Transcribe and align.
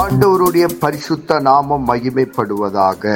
ஆண்டவருடைய 0.00 0.66
பரிசுத்த 0.82 1.38
நாமம் 1.46 1.86
மகிமைப்படுவதாக. 1.88 3.12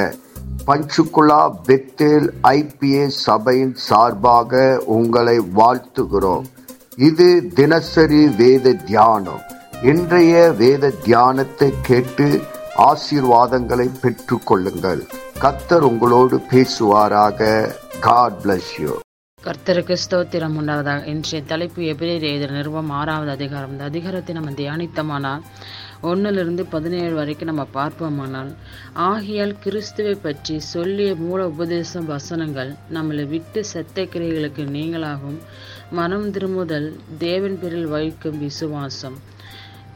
பஞ்சுகுலா 0.67 1.41
பெத்தேல் 1.67 2.27
ஐபிஏ 2.49 3.05
சபையின் 3.25 3.75
சார்பாக 3.87 4.61
உங்களை 4.95 5.35
வாழ்த்துகிறோம். 5.59 6.47
இது 7.09 7.27
தினசரி 7.59 8.21
வேத 8.41 8.73
தியானம். 8.73 9.43
இன்றைய 9.91 10.33
வேத 10.61 10.91
தியானத்தை 11.05 11.69
கேட்டு 11.89 12.27
ஆசீர்வாதங்களை 12.89 13.87
பெற்று 14.01 14.37
கொள்ளுங்கள். 14.43 15.03
கத்தர் 15.43 15.87
உங்களோடு 15.91 16.37
பேசுவாராக. 16.51 17.39
காட் 18.07 18.39
பிளஸ் 18.43 18.73
யூ 18.83 18.93
கர்த்தருக்கு 19.43 19.95
ஸ்தோத்திரம் 20.03 20.57
உண்டாவதாக. 20.59 21.07
இன்றைய 21.13 21.39
தலைப்பு 21.47 21.81
எபிரேர் 21.93 22.27
எழுதிய 22.27 22.51
நிறுவம் 22.57 22.91
ஆறாவது 22.99 23.31
அதிகாரம். 23.31 23.71
இந்த 23.71 23.83
அதிகாரத்தை 23.83 24.35
நம்ம 24.35 24.51
தியானித்தமானால் 24.59 25.41
ஒன்றிலிருந்து 26.09 26.63
பதினேழு 26.65 27.13
வரைக்கும் 27.15 27.49
நம்ம 27.49 27.63
பார்ப்போமானால் 27.73 28.49
ஆகியால் 29.09 29.53
கிறிஸ்துவை 29.63 30.15
பற்றி 30.21 30.55
சொல்லிய 30.73 31.11
மூல 31.15 31.39
உபதேச 31.47 32.01
வசனங்கள் 32.01 32.71
நம்மளை 32.93 33.23
விட்டு 33.27 33.61
செத்த 33.65 34.05
கிரைகளுக்கு 34.13 34.63
நீங்களாகும். 34.77 35.37
மனம் 35.91 36.27
திரும்புதல் 36.31 36.89
தேவன் 37.17 37.57
பேரில் 37.59 37.87
வைக்கும் 37.87 38.37
விசுவாசம். 38.37 39.17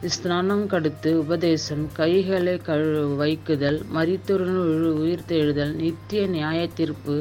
ஸ்நானம் 0.06 0.64
கடுத்து 0.66 1.10
உபதேசம் 1.14 1.84
கைகளை 1.92 2.54
கழு 2.66 2.90
வைக்குதல் 3.20 3.78
மரித்துடன் 3.96 4.58
உயிர்த்தெழுதல் 5.02 5.72
நித்திய 5.74 6.26
நியாய 6.26 6.60
தீர்ப்பு 6.74 7.16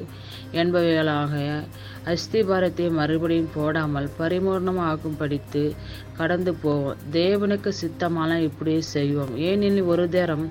என்பவைகளாக 0.61 1.33
அஸ்திபாரத்தை 2.11 2.85
மறுபடியும் 2.91 3.53
போடாமல் 3.53 4.07
பரிமூர்ணமாகும் 4.19 5.17
படித்து 5.17 5.63
கடந்து 6.17 6.51
போவோம். 6.53 6.97
தேவனுக்கு 7.11 7.71
சித்தமான 7.81 8.37
இப்படியே 8.37 8.81
செய்வோம். 8.81 9.33
ஏனெனில் 9.37 9.89
ஒரு 9.91 10.05
தேரம் 10.09 10.45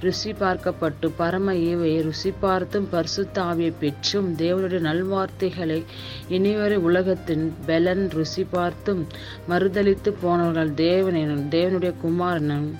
ருசி 0.00 0.32
பார்க்கப்பட்டு 0.32 1.06
பரம 1.16 1.54
ஈவை 1.68 1.90
ருசி 2.02 2.30
பார்த்தும் 2.40 2.88
பரிசுத்தாவியை 2.92 3.72
பெற்றும் 3.80 4.28
தேவனுடைய 4.36 4.80
நல்வார்த்தைகளை 4.88 5.80
இனிவரை 6.28 6.78
உலகத்தின் 6.88 7.44
பெலன் 7.66 8.04
ருசி 8.10 8.44
பார்த்தும் 8.50 9.02
மறுதளித்து 9.48 10.12
போனவர்கள் 10.22 10.72
தேவனும் 10.86 11.44
தேவனுடைய 11.56 11.92
குமாரனும் 12.04 12.70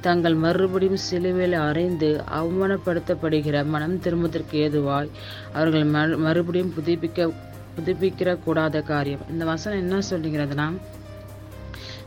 தங்கள் 0.00 0.34
மறுபடியும் 0.34 1.00
சிலுவையில் 1.08 1.56
அறைந்து 1.68 2.08
அவமானப்படுத்தப்படுகிற 2.38 3.64
மனம் 3.66 4.00
திரும்புவதற்கு 4.00 4.56
ஏதுவாய் 4.58 5.10
அவர்கள் 5.52 5.86
மறுபடியும் 6.26 6.74
புதுப்பிக்க 6.76 7.30
புதுப்பிக்கிற 7.76 8.30
கூடாத 8.44 8.80
காரியம். 8.82 9.24
இந்த 9.30 9.44
வசனம் 9.44 9.78
என்ன 9.78 9.98
சொல்லுகிறதுனா 10.10 10.66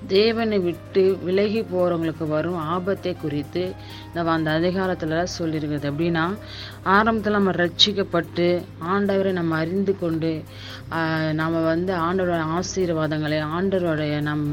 தேவனை 0.08 0.60
விட்டு 0.60 1.18
விலகி 1.24 1.62
போகிறவங்களுக்கு 1.62 2.28
வரும் 2.28 2.56
ஆபத்தை 2.56 3.16
குறித்து 3.16 3.64
நம்ம 4.14 4.32
அந்த 4.32 4.52
அதிகாரத்தில் 4.52 5.16
சொல்லியிருக்கிறது 5.38 5.90
எப்படின்னா 5.92 6.26
ஆரம்பத்தில் 6.84 7.34
நம்ம 7.34 7.52
ரட்சிக்கப்பட்டு 7.52 8.48
ஆண்டவரை 8.94 9.32
நம்ம 9.32 9.56
அறிந்து 9.56 9.98
கொண்டு 9.98 10.44
நம்ம 11.34 11.62
வந்து 11.62 11.94
ஆண்டவரோட 11.94 12.42
ஆசீர்வாதங்களை 12.60 13.40
ஆண்டவருடைய 13.58 14.22
நம் 14.22 14.48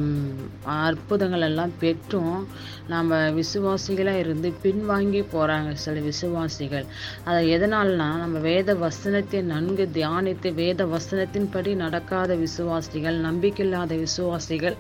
அற்புதங்கள் 0.64 1.40
எல்லாம் 1.40 1.72
பெற்றும் 1.78 2.46
நம்ம 2.88 3.16
விசுவாசிகளாக 3.30 4.18
இருந்து 4.18 4.54
பின்வாங்கி 4.62 5.22
போகிறாங்க 5.32 5.72
சில 5.72 6.00
விசுவாசிகள். 6.00 6.86
அதை 7.24 7.40
எதனால்னா 7.56 8.08
நம்ம 8.18 8.38
வேத 8.38 8.74
வசனத்தை 8.74 9.42
நன்கு 9.42 9.88
தியானித்து 9.94 10.54
வேத 10.54 10.86
வசனத்தின்படி 10.86 11.74
நடக்காத 11.74 12.34
விசுவாசிகள் 12.34 13.18
நம்பிக்கையில்லாத 13.20 13.98
விசுவாசிகள் 13.98 14.76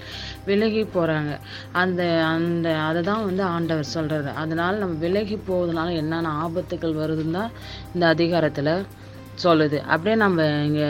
விலகி 0.58 0.84
போகிறாங்க 0.94 1.32
அந்த 1.72 2.02
அந்த 2.28 2.68
அதை 2.78 3.02
தான் 3.02 3.24
வந்து 3.24 3.42
ஆண்டவர் 3.42 3.92
சொல்கிறது 3.96 4.30
அதனால் 4.30 4.78
நம்ம 4.78 4.96
விலகி 4.98 5.38
போவதனால 5.48 5.94
என்னென்ன 5.96 6.32
ஆபத்துகள் 6.44 6.94
வருதுன்னு 7.00 7.32
தான் 7.32 7.52
இந்த 7.94 8.06
அதிகாரத்தில் 8.06 8.72
சொல்லுது. 9.44 9.78
அப்படியே 9.86 10.16
நம்ம 10.16 10.46
இங்கே 10.64 10.88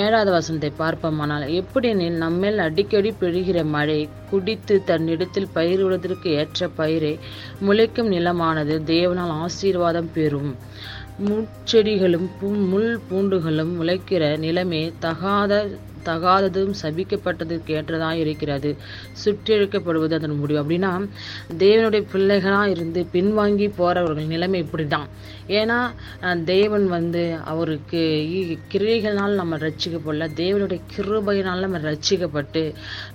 ஏழாவது 0.00 0.30
வசனத்தை 0.30 0.70
பார்ப்போமானால் 0.78 1.44
எப்படினில் 1.60 2.16
நம்மேல் 2.16 2.58
அடிக்கடி 2.58 3.10
பெழுகிற 3.20 3.64
மழை 3.64 3.98
குடித்து 4.30 4.84
தன்னிடத்தில் 4.84 5.52
பயிரிடுவதற்கு 5.54 6.28
ஏற்ற 6.40 6.68
பயிரை 6.68 7.12
முளைக்கும் 7.60 8.10
நிலமானது 8.12 8.76
தேவனால் 8.92 9.34
ஆசீர்வாதம் 9.44 10.10
பெறும். 10.14 10.52
முட்செடிகளும் 11.28 12.28
பூ 12.40 12.48
முள் 12.72 12.92
பூண்டுகளும் 13.08 13.72
முளைக்கிற 13.80 14.22
நிலமே 14.38 14.82
தகாத 14.98 15.52
தகாததும் 16.08 16.74
சபிக்கப்பட்டதுக்கு 16.82 17.74
ஏற்றதாக 17.78 18.16
இருக்கிறது. 18.24 18.70
சுற்றிழுக்கப்படுவது 19.24 20.14
அதன் 20.18 20.38
முடிவு. 20.42 20.60
அப்படின்னா 20.62 20.92
தேவனுடைய 21.64 22.02
பிள்ளைகளாக 22.12 22.72
இருந்து 22.74 23.02
பின்வாங்கி 23.14 23.68
போகிறவர்கள் 23.76 24.32
நிலைமை 24.34 24.60
இப்படி 24.64 24.86
தான் 24.96 25.08
ஏன்னா 25.58 25.78
தேவன் 26.52 26.84
வந்து 26.88 27.22
அவருக்கு 27.52 28.00
கிரியைகளால் 28.72 29.38
நம்ம 29.40 29.56
ரட்சிக்கப்படல. 29.64 30.28
தேவனுடைய 30.40 30.80
கிருபையினால் 30.94 31.64
நம்ம 31.64 31.78
ரட்சிக்கப்பட்டு 31.88 32.62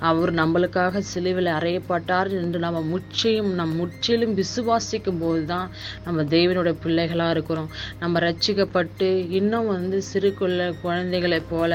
அவர் 0.09 0.31
நம்மளுக்காக 0.41 1.01
சிலுவில் 1.13 1.49
அறையப்பட்டார் 1.57 2.29
என்று 2.41 2.59
நம்ம 2.65 2.81
முற்றிலும் 2.91 3.51
நம் 3.59 3.75
முற்றிலும் 3.81 4.33
விசுவாசிக்கும் 4.41 5.19
போது 5.19 5.43
தான் 5.53 5.67
நம்ம 6.05 6.23
தேவனுடைய 6.35 6.75
பிள்ளைகளாக 6.83 7.35
இருக்கிறோம். 7.35 7.69
நம்ம 7.99 8.19
ரட்சிக்கப்பட்டு 8.27 9.09
இன்னும் 9.39 9.67
வந்து 9.67 9.97
சிறு 10.09 10.31
குள்ள 10.39 10.59
குழந்தைகளைப் 10.83 11.49
போல 11.49 11.71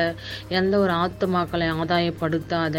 எந்த 0.58 0.74
ஒரு 0.84 0.92
ஆத்துமாக்களை 1.02 1.68
ஆதாயப்படுத்தாத 1.80 2.76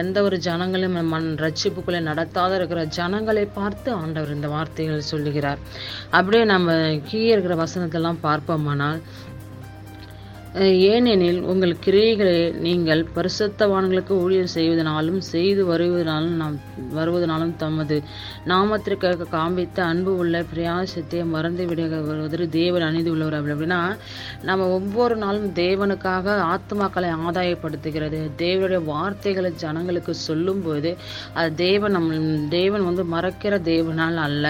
எந்த 0.00 0.16
ஒரு 0.22 0.36
ஜனங்களையும் 0.44 1.10
மண் 1.14 1.28
ரட்சிப்புக்குள்ளே 1.38 2.00
நடத்தாத 2.10 2.54
இருக்கிற 2.54 2.82
ஜனங்களை 2.98 3.44
பார்த்து 3.58 3.92
ஆண்டவர் 3.92 4.34
இந்த 4.34 4.48
வார்த்தைகள் 4.48 5.08
சொல்லுகிறார். 5.12 5.60
அப்படியே 6.10 6.44
நம்ம 6.44 6.98
கீழே 7.10 7.30
இருக்கிற 7.34 7.56
வசனத்தெல்லாம் 7.64 8.22
பார்ப்போமானால் 8.22 9.00
ஏனெனில் 10.62 11.40
உங்கள் 11.42 11.72
கிரியைகளை 11.84 12.34
நீங்கள் 12.56 13.06
பரிசுத்தவான்களுக்கு 13.14 14.10
ஊழியம் 14.10 14.50
செய்வதனாலும் 14.54 15.18
செய்து 15.18 15.62
வருவதனாலும் 15.70 16.36
நாம் 16.42 16.58
வருவதனாலும் 16.94 17.56
தமது 17.56 17.96
நாமத்திற்காக 18.46 19.26
காண்பித்த 19.32 19.78
அன்பு 19.84 20.16
உள்ள 20.16 20.44
பிரயாசத்தை 20.52 21.24
மறந்து 21.26 21.66
விட 21.66 22.46
தேவன் 22.50 22.82
அணிந்து 22.82 23.10
உள்ளவர் 23.10 23.40
அப்படின்னா 23.40 23.80
நம்ம 24.42 24.68
ஒவ்வொரு 24.68 25.16
நாளும் 25.16 25.48
தேவனுக்காக 25.54 26.36
ஆத்மாக்களை 26.54 27.10
ஆதாயப்படுத்துகிறது. 27.26 28.20
தேவனுடைய 28.44 28.84
வார்த்தைகளை 28.84 29.52
ஜனங்களுக்கு 29.64 30.14
சொல்லும்போது 30.28 30.96
அது 31.34 31.54
தேவன் 31.54 31.92
நம் 31.92 32.48
தேவன் 32.48 32.84
வந்து 32.84 33.04
மறக்கிற 33.16 33.60
தேவனால் 33.72 34.20
அல்ல. 34.28 34.46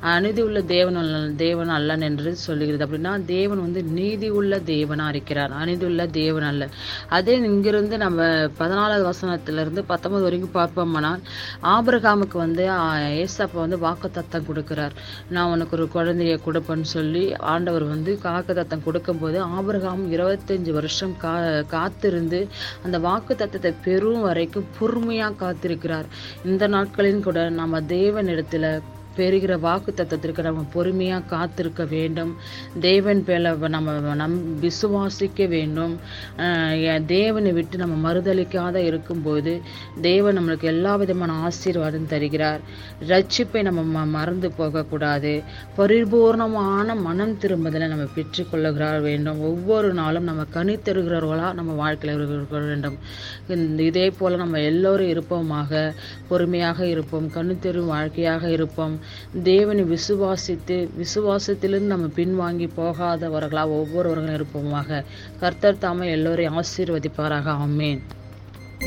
அநீதி 0.00 0.42
உள்ள 0.42 0.60
தேவன் 0.62 1.34
தேவன் 1.36 1.68
அல்லன் 1.68 2.00
என்று 2.00 2.36
சொல்லுகிறது. 2.36 2.86
அப்படின்னா 2.86 3.24
தேவன் 3.24 3.60
வந்து 3.60 3.82
நீதி 3.82 4.28
உள்ள 4.28 4.56
தேவனாக 4.56 5.08
இருக்கிறார். 5.08 5.36
அணிந்துள்ள 5.40 6.06
தேவன் 6.10 6.42
அல்ல. 6.42 6.68
அதே 7.08 7.34
இங்கிருந்து 7.50 7.98
நம்ம 7.98 8.26
பதினாலாவது 8.60 9.04
வசனத்திலிருந்து 9.10 9.84
பத்தொன்பது 9.86 10.26
வரைக்கும் 10.26 10.56
பார்ப்போம்னால் 10.58 11.22
ஆபிரகாமுக்கு 11.74 12.36
வந்து 12.36 12.66
ஏசப்பா 13.24 13.58
வந்து 13.64 13.78
வாக்கு 13.78 14.10
தத்தம் 14.10 14.48
கொடுக்கிறார். 14.48 14.96
நான் 15.30 15.50
உனக்கு 15.50 15.76
ஒரு 15.78 15.88
குழந்தைய 15.96 16.38
கொடுப்பேன்னு 16.46 16.88
சொல்லி 16.96 17.24
ஆண்டவர் 17.34 17.86
வந்து 17.94 18.18
காக்கு 18.26 18.52
தத்தம் 18.60 18.84
கொடுக்கும்போது 18.84 19.40
ஆபிரகாம் 19.40 20.04
இருபத்தஞ்சு 20.16 20.72
வருஷம் 20.78 21.16
கா 21.24 21.34
காத்திருந்து 21.74 22.48
அந்த 22.84 22.98
வாக்கு 22.98 23.34
தத்தத்தை 23.34 23.74
பெறும் 23.84 24.20
வரைக்கும் 24.20 24.70
பொறுமையாக 24.78 25.38
காத்திருக்கிறார். 25.44 26.06
இந்த 26.44 26.66
நாட்களின் 26.66 27.22
கூட 27.22 27.48
நம்ம 27.48 27.80
தேவனிடத்தில் 27.80 28.70
பெறுகிற 29.18 29.52
வாக்கு 29.66 29.90
தத்துவத்திற்கு 29.92 30.46
நம்ம 30.48 30.64
பொறுமையாக 30.74 31.28
காத்திருக்க 31.34 31.84
வேண்டும். 31.94 32.32
தேவன் 32.86 33.20
பேல 33.28 33.70
நம்ம 33.76 34.14
நம் 34.22 34.36
விசுவாசிக்க 34.64 35.48
வேண்டும். 35.54 35.94
தேவனை 37.14 37.52
விட்டு 37.58 37.76
நம்ம 37.82 37.96
மறுதளிக்காத 38.06 38.76
இருக்கும்போது 38.88 39.52
தேவன் 40.08 40.38
நம்மளுக்கு 40.38 40.66
எல்லா 40.74 40.92
விதமான 41.02 41.32
ஆசீர்வாதம் 41.46 42.10
தருகிறார். 42.12 42.60
ரட்சிப்பை 43.10 43.62
நம்ம 43.68 44.04
மறந்து 44.16 44.50
போகக்கூடாது. 44.58 45.32
பரிபூர்ணமான 45.78 46.96
மனம் 47.06 47.34
திரும்புதலை 47.42 47.86
நம்ம 47.92 48.06
பெற்றுக்கொள்ளுகிற 48.16 48.84
வேண்டும். 49.06 49.40
ஒவ்வொரு 49.50 49.90
நாளும் 50.00 50.28
நம்ம 50.30 50.42
கனி 50.56 50.74
தருகிறவர்களாக 50.86 51.56
நம்ம 51.58 51.72
வாழ்க்கையில் 51.82 52.22
இருக்க 52.26 52.58
வேண்டும். 52.68 52.96
இதே 53.88 54.06
போல் 54.18 54.40
நம்ம 54.42 54.60
எல்லோரும் 54.70 55.10
இருப்போமாக 55.14 55.72
பொறுமையாக 56.30 56.86
இருப்போம். 56.94 57.26
கண்ணு 57.36 57.54
தெரு 57.64 57.82
வாழ்க்கையாக 57.92 58.50
இருப்போம். 58.56 58.94
தேவனை 59.42 59.84
விசுவாசித்து 59.84 60.88
விசுவாசத்திலிருந்து 61.02 61.92
நம்ம 61.94 62.06
பின்வாங்கி 62.16 62.68
போகாதவர்களாக 62.76 63.68
ஒவ்வொருவர்களும் 63.68 64.36
இருப்போமாக. 64.36 65.04
கர்த்தர் 65.40 65.78
தாமே 65.78 66.10
எல்லோரையும் 66.10 66.62
ஆசீர்வதிப்பாராக. 66.62 67.56
ஆமேன். 67.66 67.98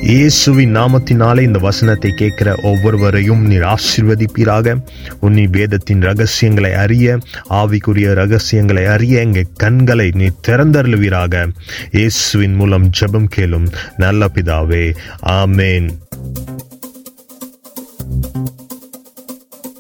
இயேசுவின் 0.02 0.76
நாமத்தினாலே 0.76 1.42
இந்த 1.42 1.60
வசனத்தை 1.60 2.12
கேட்கிற 2.12 2.56
ஒவ்வொருவரையும் 2.64 3.46
நீர் 3.46 3.62
ஆசிர்வதிப்பீராக. 3.62 4.76
உன்னி 5.22 5.48
வேதத்தின் 5.52 6.02
ரகசியங்களை 6.02 6.74
அறிய 6.74 7.18
ஆவிக்குரிய 7.50 8.14
ரகசியங்களை 8.14 8.86
அறிய 8.86 9.20
எங்கள் 9.20 9.52
கண்களை 9.56 10.12
நீ 10.14 10.28
திறந்தருளுவீராக. 10.48 11.52
இயேசுவின் 11.92 12.54
மூலம் 12.54 12.90
ஜெபம் 12.90 13.28
கேளும் 13.36 13.68
நல்ல 13.98 14.30
பிதாவே. 14.34 14.96
ஆமேன். 15.26 15.90